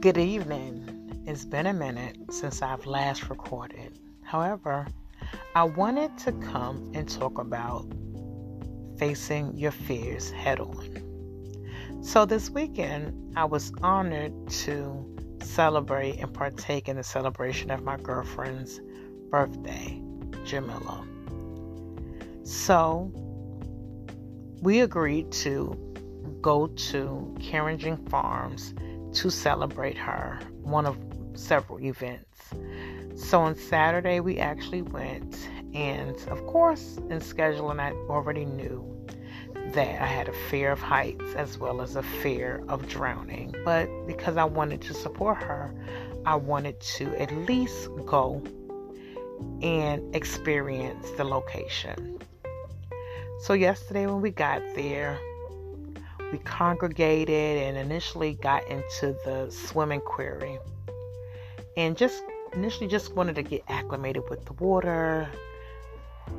Good 0.00 0.16
evening. 0.16 1.24
It's 1.26 1.44
been 1.44 1.66
a 1.66 1.72
minute 1.72 2.16
since 2.30 2.62
I've 2.62 2.86
last 2.86 3.28
recorded. 3.28 3.98
However, 4.22 4.86
I 5.56 5.64
wanted 5.64 6.16
to 6.18 6.30
come 6.30 6.92
and 6.94 7.08
talk 7.08 7.36
about 7.36 7.84
facing 8.96 9.56
your 9.56 9.72
fears 9.72 10.30
head 10.30 10.60
on. 10.60 11.98
So, 12.00 12.24
this 12.24 12.48
weekend, 12.48 13.36
I 13.36 13.44
was 13.44 13.72
honored 13.82 14.48
to 14.62 15.04
celebrate 15.42 16.20
and 16.20 16.32
partake 16.32 16.88
in 16.88 16.94
the 16.94 17.02
celebration 17.02 17.72
of 17.72 17.82
my 17.82 17.96
girlfriend's 17.96 18.80
birthday, 19.30 20.00
Jamila. 20.44 21.04
So, 22.44 23.10
we 24.62 24.78
agreed 24.78 25.32
to 25.32 25.76
go 26.40 26.68
to 26.68 27.36
Carrington 27.40 27.96
Farms 28.06 28.74
to 29.14 29.30
celebrate 29.30 29.96
her, 29.96 30.40
one 30.62 30.86
of 30.86 30.96
several 31.34 31.80
events. 31.80 32.52
So 33.16 33.40
on 33.40 33.56
Saturday, 33.56 34.20
we 34.20 34.38
actually 34.38 34.82
went, 34.82 35.48
and 35.74 36.16
of 36.28 36.46
course, 36.46 36.98
in 37.10 37.20
scheduling, 37.20 37.80
I 37.80 37.92
already 38.08 38.44
knew 38.44 38.84
that 39.72 40.00
I 40.00 40.06
had 40.06 40.28
a 40.28 40.32
fear 40.48 40.72
of 40.72 40.80
heights 40.80 41.34
as 41.34 41.58
well 41.58 41.80
as 41.80 41.96
a 41.96 42.02
fear 42.02 42.64
of 42.68 42.88
drowning. 42.88 43.54
But 43.64 43.88
because 44.06 44.36
I 44.36 44.44
wanted 44.44 44.80
to 44.82 44.94
support 44.94 45.38
her, 45.38 45.74
I 46.24 46.36
wanted 46.36 46.80
to 46.80 47.14
at 47.20 47.32
least 47.32 47.88
go 48.06 48.42
and 49.62 50.14
experience 50.14 51.10
the 51.12 51.24
location. 51.24 52.18
So, 53.40 53.52
yesterday, 53.52 54.06
when 54.06 54.20
we 54.20 54.30
got 54.30 54.62
there, 54.74 55.18
we 56.32 56.38
congregated 56.38 57.62
and 57.62 57.76
initially 57.76 58.34
got 58.34 58.66
into 58.68 59.16
the 59.24 59.48
swimming 59.50 60.00
quarry 60.00 60.58
and 61.76 61.96
just 61.96 62.22
initially 62.52 62.88
just 62.88 63.14
wanted 63.14 63.36
to 63.36 63.42
get 63.42 63.62
acclimated 63.68 64.22
with 64.28 64.44
the 64.44 64.52
water 64.54 65.28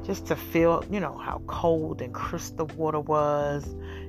just 0.04 0.28
to 0.28 0.36
feel 0.36 0.84
you 0.92 1.00
know 1.00 1.17
how 1.17 1.42
cold 1.48 2.02
and 2.02 2.14
crisp 2.14 2.58
the 2.58 2.66
water 2.66 3.00
was. 3.00 3.66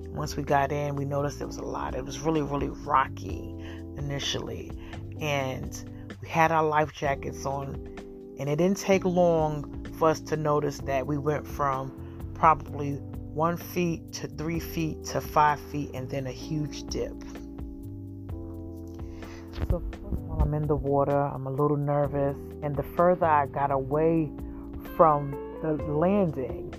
Once 0.09 0.37
we 0.37 0.43
got 0.43 0.73
in 0.73 0.97
we 0.97 1.05
noticed 1.05 1.39
there 1.39 1.47
was 1.47 1.57
a 1.57 1.63
lot. 1.63 1.95
It 1.95 2.05
was 2.05 2.21
really 2.21 2.43
really 2.43 2.69
rocky 2.69 3.55
initially. 3.97 4.73
And 5.21 6.09
we 6.21 6.29
had 6.29 6.53
our 6.53 6.65
life 6.65 6.93
jackets 6.93 7.47
on 7.47 7.75
and 8.39 8.49
it 8.49 8.57
didn't 8.57 8.79
take 8.79 9.05
long 9.05 9.87
for 9.99 10.09
us 10.09 10.21
to 10.21 10.37
notice 10.37 10.79
that 10.79 11.07
we 11.07 11.19
went 11.19 11.47
from 11.47 11.93
probably 12.35 13.01
one 13.35 13.57
feet 13.57 14.13
to 14.13 14.27
three 14.27 14.59
feet 14.61 15.05
to 15.05 15.21
five 15.21 15.61
feet, 15.71 15.91
and 15.95 16.09
then 16.11 16.27
a 16.27 16.33
huge 16.33 16.85
dip. 16.89 17.15
So, 19.69 19.79
while 20.01 20.41
I'm 20.41 20.55
in 20.55 20.67
the 20.67 20.77
water, 20.77 21.17
I'm 21.17 21.47
a 21.47 21.51
little 21.51 21.77
nervous, 21.77 22.37
and 22.63 22.75
the 22.75 22.83
further 22.83 23.27
I 23.27 23.47
got 23.47 23.71
away 23.71 24.31
from 24.97 25.31
the 25.63 25.73
landing, 25.85 26.75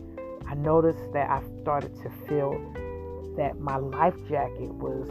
I 0.47 0.55
noticed 0.55 1.13
that 1.13 1.29
I 1.29 1.41
started 1.61 1.95
to 2.01 2.09
feel 2.27 2.59
that 3.37 3.59
my 3.59 3.77
life 3.77 4.15
jacket 4.27 4.73
was 4.73 5.07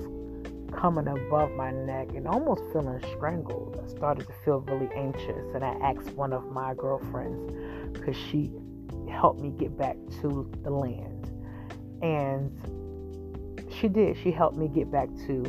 coming 0.73 1.09
above 1.09 1.51
my 1.53 1.71
neck 1.71 2.09
and 2.15 2.29
almost 2.29 2.63
feeling 2.73 3.01
strangled. 3.17 3.81
I 3.83 3.89
started 3.89 4.27
to 4.27 4.33
feel 4.45 4.61
really 4.61 4.91
anxious, 4.95 5.55
and 5.55 5.65
I 5.65 5.73
asked 5.83 6.11
one 6.17 6.33
of 6.33 6.45
my 6.53 6.75
girlfriends, 6.75 7.53
because 7.93 8.17
she 8.17 8.53
helped 9.11 9.41
me 9.41 9.51
get 9.51 9.77
back 9.77 9.97
to 10.21 10.51
the 10.63 10.71
land. 10.71 11.31
And 12.03 12.51
she 13.71 13.89
did. 13.89 14.17
She 14.17 14.31
helped 14.31 14.57
me 14.57 14.69
get 14.69 14.91
back 14.91 15.09
to 15.27 15.43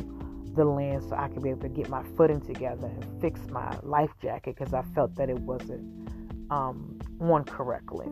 the 0.54 0.64
land 0.64 1.02
so 1.08 1.16
I 1.16 1.28
could 1.28 1.42
be 1.42 1.50
able 1.50 1.62
to 1.62 1.68
get 1.68 1.88
my 1.88 2.02
footing 2.16 2.40
together 2.40 2.86
and 2.86 3.20
fix 3.20 3.40
my 3.48 3.76
life 3.82 4.10
jacket 4.20 4.56
because 4.58 4.74
I 4.74 4.82
felt 4.94 5.14
that 5.16 5.30
it 5.30 5.38
wasn't 5.40 5.82
um, 6.50 6.98
on 7.20 7.44
correctly. 7.44 8.08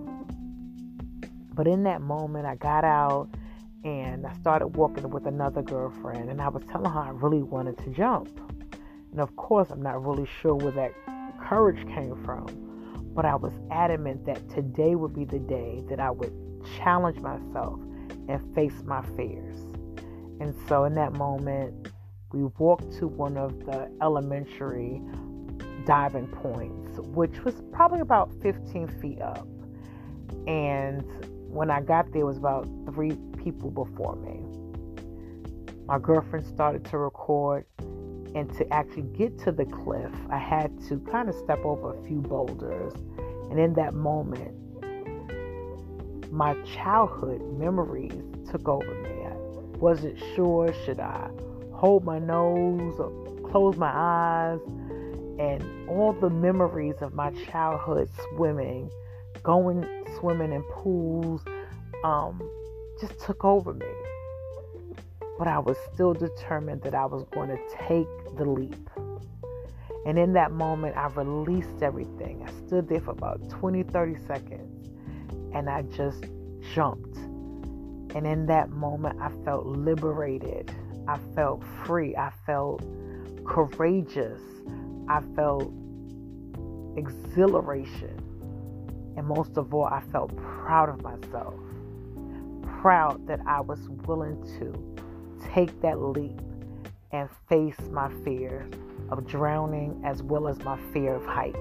But 1.53 1.67
in 1.67 1.83
that 1.83 2.01
moment, 2.01 2.47
I 2.47 2.55
got 2.55 2.85
out 2.85 3.29
and 3.85 4.27
I 4.27 4.33
started 4.35 4.69
walking 4.69 5.09
with 5.11 5.27
another 5.27 5.63
girlfriend, 5.63 6.29
and 6.29 6.41
I 6.41 6.49
was 6.49 6.63
telling 6.71 6.91
her 6.91 7.01
I 7.01 7.11
really 7.11 7.43
wanted 7.43 7.79
to 7.79 7.91
jump. 7.91 8.29
And 9.11 9.21
of 9.21 9.35
course, 9.37 9.71
I'm 9.71 9.83
not 9.83 10.05
really 10.05 10.29
sure 10.41 10.55
where 10.55 10.73
that 10.73 10.93
courage 11.41 11.87
came 11.89 12.23
from, 12.25 12.47
but 13.15 13.25
I 13.25 13.35
was 13.35 13.53
adamant 13.71 14.25
that 14.27 14.49
today 14.49 14.95
would 14.95 15.15
be 15.15 15.25
the 15.25 15.39
day 15.39 15.83
that 15.89 16.01
I 16.01 16.11
would 16.11 16.33
challenge 16.79 17.19
myself 17.19 17.81
and 18.29 18.55
face 18.55 18.83
my 18.85 19.03
fears. 19.17 19.57
And 20.41 20.55
so 20.69 20.85
in 20.85 20.95
that 20.95 21.13
moment, 21.13 21.93
we 22.33 22.45
walked 22.59 22.93
to 22.99 23.09
one 23.09 23.37
of 23.37 23.67
the 23.67 23.91
elementary 24.01 25.03
diving 25.85 26.29
points, 26.29 26.99
which 26.99 27.45
was 27.45 27.55
probably 27.73 28.01
about 28.01 28.33
15 28.43 28.89
feet 29.01 29.21
up. 29.21 29.47
And 30.47 31.03
when 31.53 31.71
I 31.71 31.81
got 31.81 32.13
there, 32.13 32.23
it 32.23 32.25
was 32.25 32.37
about 32.37 32.69
three 32.87 33.17
people 33.43 33.71
before 33.71 34.17
me. 34.17 34.41
My 35.87 35.99
girlfriend 35.99 36.47
started 36.47 36.85
to 36.87 36.99
record, 36.99 37.65
and 38.35 38.53
to 38.55 38.73
actually 38.73 39.03
get 39.03 39.39
to 39.41 39.53
the 39.53 39.65
cliff, 39.65 40.13
I 40.31 40.39
had 40.39 40.71
to 40.89 40.99
kind 41.11 41.29
of 41.29 41.35
step 41.35 41.65
over 41.65 41.95
a 41.99 42.03
few 42.07 42.21
boulders. 42.21 42.93
And 43.51 43.59
in 43.59 43.75
that 43.75 43.95
moment, 43.95 44.55
my 46.33 46.55
childhood 46.63 47.43
memories 47.59 48.13
took 48.51 48.69
over 48.69 48.95
me. 49.03 49.27
I 49.27 49.35
wasn't 49.79 50.19
sure 50.35 50.73
should 50.85 51.01
I 51.01 51.31
hold 51.73 52.05
my 52.05 52.19
nose 52.19 52.95
or 52.99 53.11
close 53.51 53.77
my 53.77 53.91
eyes 53.93 54.61
and 55.41 55.89
all 55.89 56.13
the 56.13 56.31
memories 56.31 56.97
of 57.01 57.15
my 57.15 57.31
childhood 57.51 58.09
swimming, 58.29 58.91
going 59.43 59.87
swimming 60.19 60.53
in 60.53 60.63
pools, 60.65 61.43
um, 62.05 62.41
just 63.01 63.19
took 63.19 63.45
over 63.45 63.73
me. 63.73 63.87
But 65.41 65.49
I 65.49 65.59
was 65.59 65.79
still 65.95 66.13
determined 66.13 66.83
that 66.83 66.95
I 66.95 67.07
was 67.07 67.25
going 67.33 67.49
to 67.49 67.59
take 67.89 68.37
the 68.37 68.45
leap. 68.45 68.91
And 70.05 70.19
in 70.19 70.35
that 70.35 70.53
moment, 70.53 70.99
I 70.99 71.07
released 71.07 71.83
everything. 71.83 72.47
I 72.47 72.67
stood 72.67 72.91
there 72.91 73.01
for 73.01 73.13
about 73.13 73.49
20, 73.49 73.85
30 73.85 74.17
seconds 74.27 74.91
and 75.55 75.71
I 75.71 75.81
just 75.97 76.27
jumped. 76.75 77.17
And 78.15 78.27
in 78.27 78.45
that 78.49 78.69
moment, 78.69 79.19
I 79.19 79.31
felt 79.43 79.65
liberated. 79.65 80.71
I 81.09 81.19
felt 81.35 81.65
free. 81.87 82.15
I 82.15 82.31
felt 82.45 82.83
courageous. 83.47 84.43
I 85.09 85.23
felt 85.35 85.73
exhilaration. 86.99 88.15
And 89.17 89.27
most 89.27 89.57
of 89.57 89.73
all, 89.73 89.87
I 89.87 90.03
felt 90.13 90.37
proud 90.37 90.91
of 90.91 91.03
myself. 91.03 91.55
Proud 92.83 93.27
that 93.27 93.41
I 93.47 93.63
was 93.63 93.89
willing 94.05 94.43
to 94.59 95.00
take 95.55 95.81
that 95.83 96.01
leap 96.01 96.41
and 97.13 97.29
face 97.49 97.81
my 97.91 98.11
fear 98.25 98.69
of 99.11 99.27
drowning 99.27 100.01
as 100.05 100.23
well 100.23 100.47
as 100.49 100.59
my 100.61 100.79
fear 100.93 101.15
of 101.15 101.25
heights. 101.25 101.59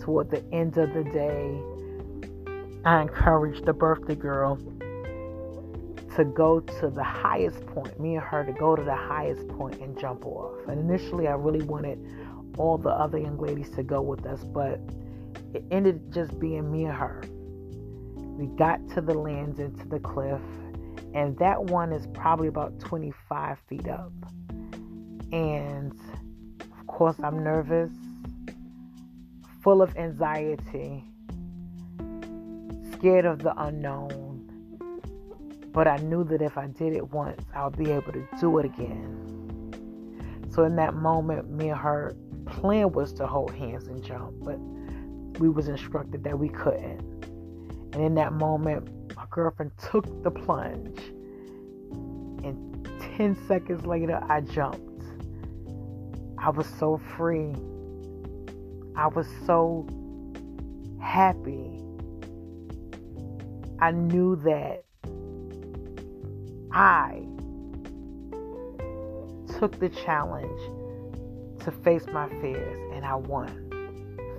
Toward 0.00 0.30
the 0.30 0.44
end 0.52 0.78
of 0.78 0.94
the 0.94 1.04
day, 1.04 1.60
I 2.84 3.02
encouraged 3.02 3.66
the 3.66 3.72
birthday 3.72 4.14
girl 4.14 4.56
to 6.16 6.24
go 6.24 6.60
to 6.60 6.90
the 6.90 7.04
highest 7.04 7.64
point, 7.66 7.98
me 8.00 8.16
and 8.16 8.24
her 8.24 8.44
to 8.44 8.52
go 8.52 8.74
to 8.74 8.82
the 8.82 8.94
highest 8.94 9.46
point 9.48 9.80
and 9.80 9.98
jump 9.98 10.26
off. 10.26 10.68
And 10.68 10.80
initially, 10.80 11.28
I 11.28 11.32
really 11.32 11.64
wanted 11.64 11.98
all 12.58 12.78
the 12.78 12.90
other 12.90 13.18
young 13.18 13.38
ladies 13.38 13.70
to 13.70 13.82
go 13.82 14.00
with 14.02 14.26
us, 14.26 14.42
but 14.44 14.80
it 15.54 15.64
ended 15.70 16.12
just 16.12 16.38
being 16.40 16.70
me 16.70 16.84
and 16.84 16.94
her. 16.94 17.22
We 18.16 18.46
got 18.56 18.80
to 18.94 19.00
the 19.00 19.14
lands 19.14 19.58
to 19.58 19.88
the 19.88 20.00
cliff, 20.00 20.40
and 21.14 21.36
that 21.38 21.62
one 21.64 21.92
is 21.92 22.06
probably 22.14 22.48
about 22.48 22.78
25 22.80 23.58
feet 23.68 23.88
up. 23.88 24.12
And 25.32 25.92
of 26.60 26.86
course, 26.86 27.16
I'm 27.22 27.42
nervous, 27.42 27.92
full 29.62 29.82
of 29.82 29.96
anxiety 29.96 31.04
scared 33.00 33.24
of 33.24 33.38
the 33.38 33.54
unknown. 33.62 34.46
But 35.72 35.88
I 35.88 35.96
knew 35.96 36.22
that 36.24 36.42
if 36.42 36.58
I 36.58 36.66
did 36.66 36.92
it 36.92 37.12
once, 37.12 37.42
I'll 37.54 37.70
be 37.70 37.90
able 37.90 38.12
to 38.12 38.26
do 38.38 38.58
it 38.58 38.66
again. 38.66 39.16
So 40.50 40.64
in 40.64 40.76
that 40.76 40.94
moment, 40.94 41.50
me 41.50 41.70
and 41.70 41.78
her 41.78 42.14
plan 42.44 42.92
was 42.92 43.12
to 43.14 43.26
hold 43.26 43.54
hands 43.54 43.86
and 43.86 44.02
jump, 44.04 44.34
but 44.42 44.58
we 45.40 45.48
was 45.48 45.68
instructed 45.68 46.24
that 46.24 46.38
we 46.38 46.50
couldn't. 46.50 47.00
And 47.94 48.02
in 48.02 48.14
that 48.16 48.34
moment, 48.34 48.88
girlfriend 49.30 49.72
took 49.90 50.22
the 50.22 50.30
plunge. 50.30 50.98
And 52.44 52.88
10 53.16 53.36
seconds 53.46 53.86
later, 53.86 54.20
I 54.28 54.40
jumped. 54.40 55.04
I 56.38 56.50
was 56.50 56.66
so 56.78 57.00
free. 57.16 57.54
I 58.96 59.06
was 59.06 59.26
so 59.46 59.86
happy 61.00 61.80
I 63.82 63.92
knew 63.92 64.36
that 64.36 64.84
I 66.70 67.22
took 69.58 69.78
the 69.80 69.88
challenge 69.88 70.60
to 71.64 71.70
face 71.70 72.04
my 72.12 72.28
fears 72.40 72.92
and 72.94 73.06
I 73.06 73.14
won. 73.14 73.70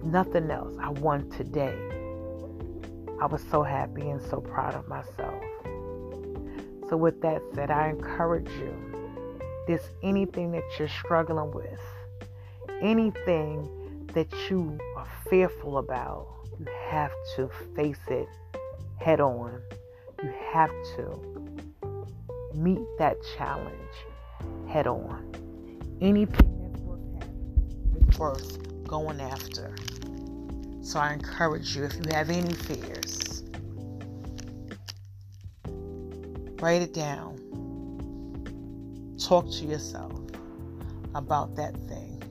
Nothing 0.03 0.51
else, 0.51 0.75
I 0.79 0.89
won 0.89 1.27
today. 1.31 2.00
I 3.21 3.27
was 3.27 3.43
so 3.51 3.61
happy 3.61 4.09
and 4.09 4.19
so 4.19 4.41
proud 4.41 4.73
of 4.73 4.87
myself. 4.87 5.43
So, 6.89 6.97
with 6.97 7.21
that 7.21 7.43
said, 7.53 7.69
I 7.69 7.89
encourage 7.89 8.49
you 8.49 8.73
this 9.67 9.83
anything 10.01 10.51
that 10.53 10.63
you're 10.79 10.89
struggling 10.89 11.51
with, 11.51 11.79
anything 12.81 14.07
that 14.15 14.33
you 14.49 14.75
are 14.97 15.07
fearful 15.29 15.77
about, 15.77 16.27
you 16.59 16.65
have 16.89 17.11
to 17.35 17.47
face 17.75 18.01
it 18.07 18.27
head 18.99 19.21
on. 19.21 19.61
You 20.23 20.33
have 20.51 20.71
to 20.95 21.19
meet 22.55 22.81
that 22.97 23.17
challenge 23.37 23.95
head 24.67 24.87
on. 24.87 25.31
Anything 26.01 26.73
that's 27.93 28.17
worth 28.17 28.87
going 28.87 29.21
after. 29.21 29.75
So 30.81 30.99
I 30.99 31.13
encourage 31.13 31.75
you 31.75 31.85
if 31.85 31.95
you 31.95 32.01
have 32.11 32.29
any 32.29 32.53
fears, 32.53 33.43
write 36.59 36.81
it 36.81 36.93
down. 36.93 37.37
Talk 39.23 39.49
to 39.51 39.65
yourself 39.65 40.11
about 41.13 41.55
that 41.55 41.75
thing 41.87 42.21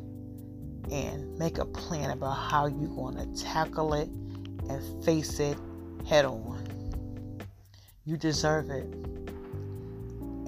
and 0.91 1.39
make 1.39 1.59
a 1.59 1.65
plan 1.65 2.11
about 2.11 2.35
how 2.35 2.67
you're 2.67 2.89
going 2.89 3.17
to 3.17 3.43
tackle 3.43 3.95
it 3.95 4.09
and 4.09 5.05
face 5.05 5.39
it 5.39 5.57
head 6.07 6.25
on. 6.25 6.67
You 8.05 8.17
deserve 8.17 8.71
it. 8.71 8.93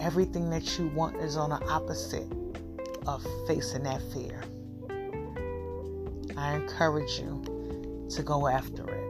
Everything 0.00 0.50
that 0.50 0.78
you 0.78 0.88
want 0.88 1.16
is 1.16 1.36
on 1.36 1.50
the 1.50 1.64
opposite 1.68 2.26
of 3.06 3.24
facing 3.46 3.84
that 3.84 4.02
fear. 4.12 4.42
I 6.36 6.54
encourage 6.54 7.20
you 7.20 7.61
to 8.12 8.22
go 8.22 8.46
after 8.46 8.84
it 8.88 9.02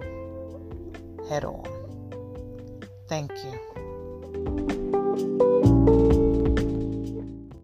head 1.29 1.45
on. 1.45 1.65
Thank 3.09 3.33
you. 3.45 5.02